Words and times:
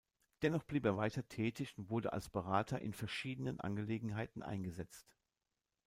Dennoch 0.41 0.63
blieb 0.63 0.83
er 0.87 0.97
weiter 0.97 1.27
tätig 1.27 1.77
und 1.77 1.91
wurde 1.91 2.11
als 2.11 2.27
Berater 2.27 2.81
in 2.81 2.91
verschiedenen 2.91 3.59
Angelegenheiten 3.59 4.41
eingesetzt. 4.41 5.15